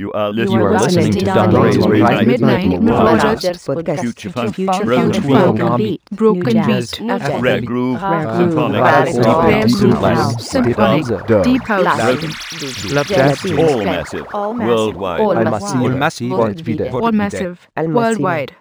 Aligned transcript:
You 0.00 0.10
are 0.12 0.28
You 0.28 0.32
listening, 0.32 0.62
are 0.62 0.80
listening 0.80 1.12
to 1.12 1.24
Don 1.26 1.50
Don 1.52 1.62
Ray's 1.62 1.76
Ray's 1.76 2.00
Midnight 2.00 2.26
Midnight 2.26 2.68
Midnight 2.70 3.36
Podcast. 3.36 3.66
Podcast. 3.68 4.00
Future 4.00 4.30
Funk, 4.30 4.54
Future 4.54 4.84
Broken 4.86 5.12
Funk, 5.12 5.26
Funk, 5.26 5.58
Broken 5.58 5.76
Beat, 5.76 6.00
Broken 6.10 6.38
New 6.38 6.44
Beat, 6.46 6.54
Jazz, 6.54 7.00
New 7.00 7.18
Jazz, 7.18 7.42
Rare 7.42 7.60
Groove, 7.60 7.98
ah. 8.00 8.10
Rare 8.10 8.24
Groove, 8.24 8.50
Symphonic, 8.50 8.80
Radical, 8.80 9.42
Rare 9.42 9.66
Deep 9.66 9.76
Groove, 9.76 10.00
House, 10.00 10.48
Symphonic, 10.48 11.26
Dub. 11.26 11.44
Deep 11.44 11.64
House, 11.64 12.00
Broken, 12.00 12.30
Club 12.30 13.06
Jazz, 13.08 13.42
Jazz, 13.42 13.58
All 13.58 13.84
Massive, 13.84 14.26
All 14.32 14.54
Massive, 14.54 14.68
Worldwide, 14.68 15.20
All 15.20 15.36
Al 15.36 15.44
Massive, 15.44 15.80
Massive, 15.80 15.98
Massive, 15.98 16.30
wollt 16.30 16.66
wieder. 16.66 16.90
All 16.90 17.12
Massive, 17.12 17.68
Al 17.76 17.88
Massive. 17.88 17.94
Worldwide. 17.94 18.56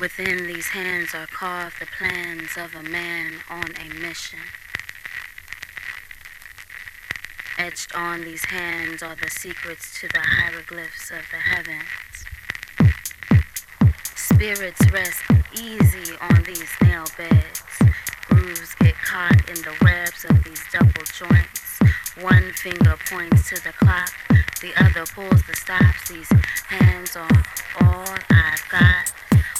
Within 0.00 0.48
these 0.48 0.66
hands 0.66 1.14
are 1.14 1.28
carved 1.28 1.78
the 1.78 1.86
plans 1.86 2.56
of 2.56 2.74
a 2.74 2.82
man 2.82 3.34
on 3.48 3.70
a 3.78 4.00
mission. 4.00 4.40
Etched 7.62 7.94
on 7.94 8.22
these 8.22 8.44
hands 8.46 9.04
are 9.04 9.14
the 9.14 9.30
secrets 9.30 10.00
to 10.00 10.08
the 10.08 10.18
hieroglyphs 10.18 11.12
of 11.12 11.22
the 11.30 11.36
heavens. 11.36 12.24
Spirits 14.16 14.80
rest 14.90 15.22
easy 15.54 16.12
on 16.20 16.42
these 16.42 16.68
nail 16.82 17.04
beds. 17.16 17.62
Grooves 18.26 18.74
get 18.80 18.96
caught 18.96 19.48
in 19.48 19.54
the 19.62 19.76
webs 19.80 20.24
of 20.28 20.42
these 20.42 20.60
double 20.72 21.06
joints. 21.14 21.78
One 22.20 22.50
finger 22.50 22.98
points 23.08 23.48
to 23.50 23.62
the 23.62 23.72
clock, 23.78 24.10
the 24.60 24.72
other 24.82 25.06
pulls 25.14 25.44
the 25.44 25.54
stops. 25.54 26.08
These 26.08 26.32
hands 26.66 27.14
are 27.14 27.44
all 27.80 28.16
I've 28.28 28.68
got. 28.70 29.12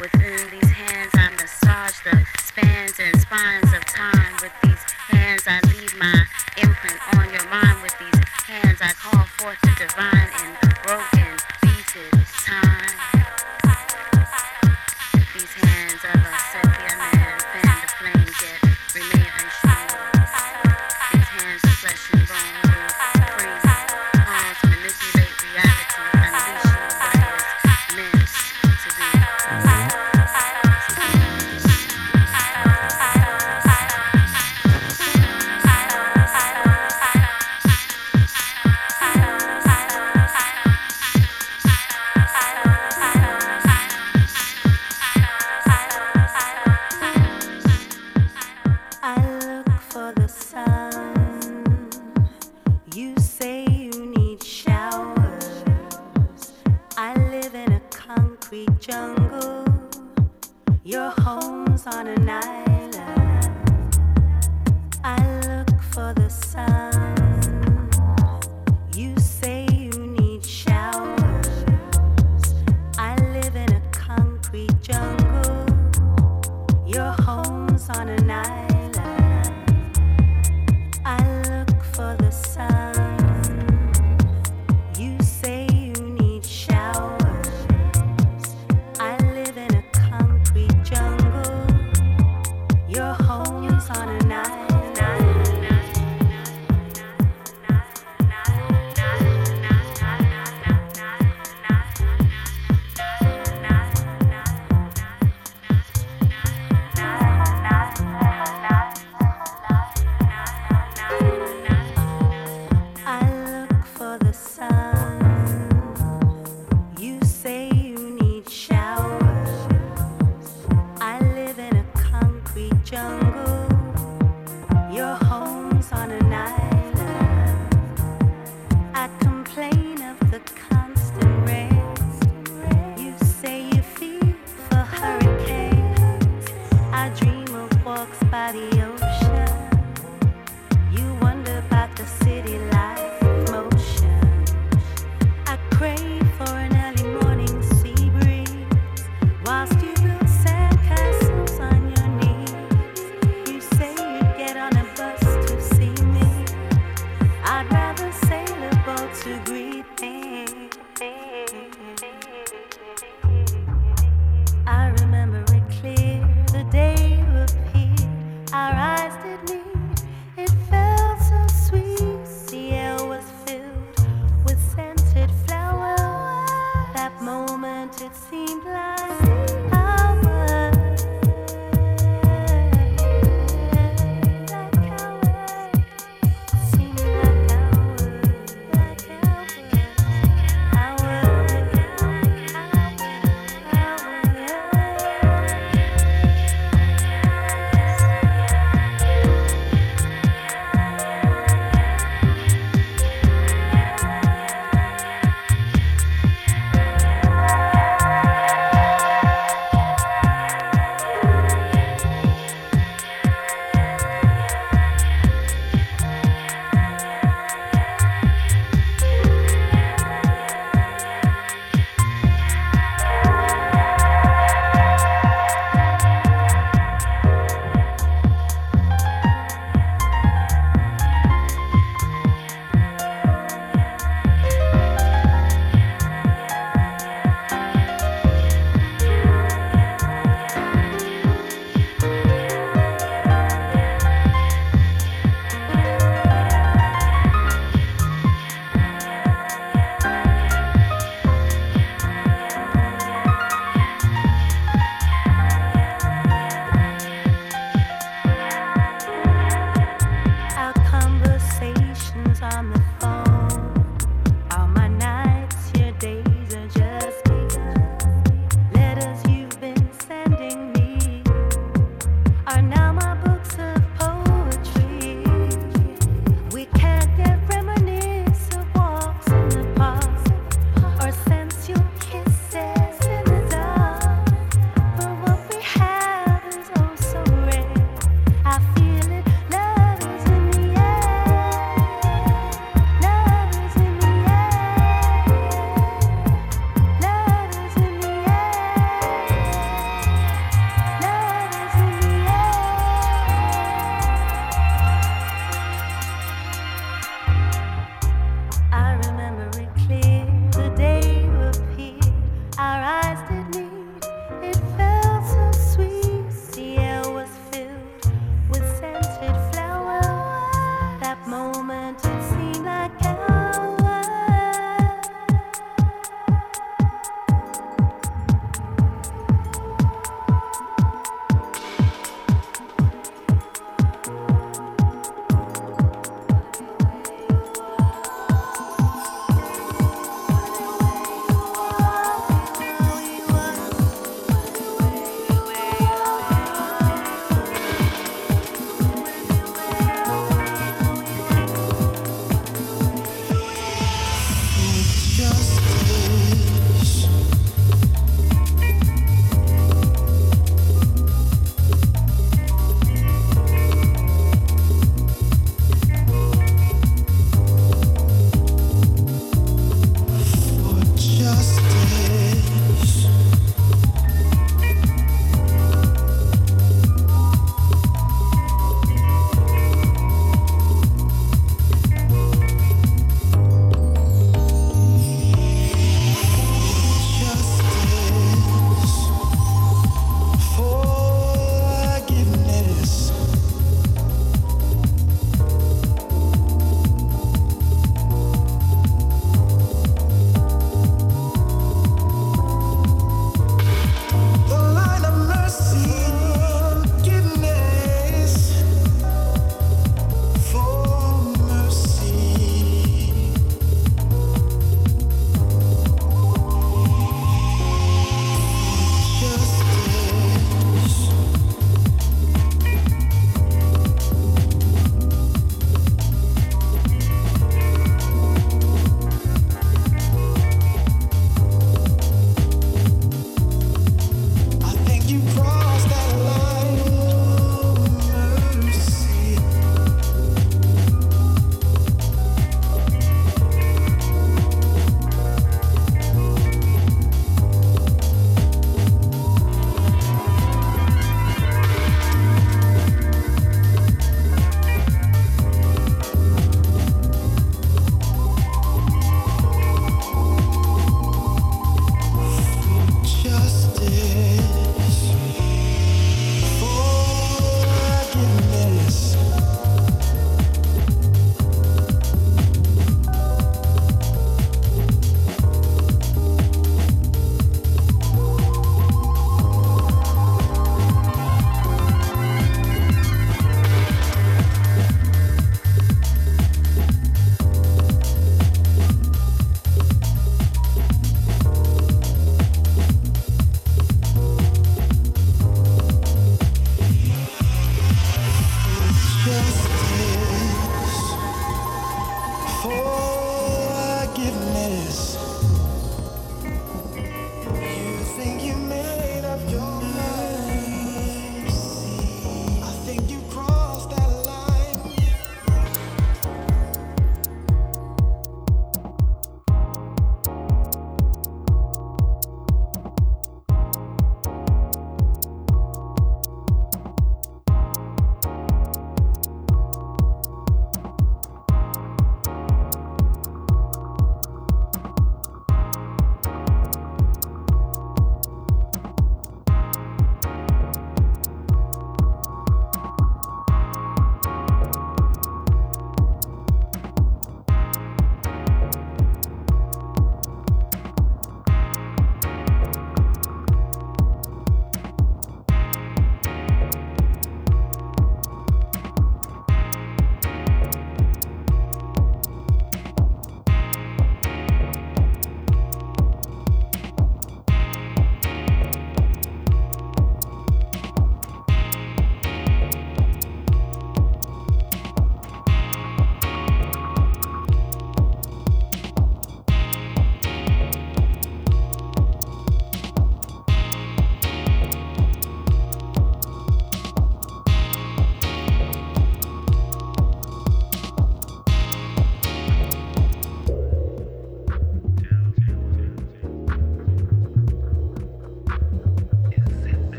Within 0.00 0.50
these 0.50 0.70
hands, 0.70 1.12
I 1.14 1.30
massage 1.30 2.00
the 2.02 2.26
spans 2.42 2.98
and 2.98 3.20
spines 3.20 3.72
of 3.72 3.84
time. 3.84 4.34
With 4.42 4.52
these 4.64 4.82
hands, 5.14 5.44
I 5.46 5.60
leave 5.68 5.96
my 5.96 6.26
mind. 7.54 7.82
With 7.82 7.96
these 7.98 8.20
hands, 8.46 8.80
I 8.80 8.92
call 8.92 9.24
forth 9.38 9.60
the 9.62 9.74
divine 9.78 10.28
in 10.42 10.73
on 61.86 62.06
a 62.06 62.30
island. 62.30 62.63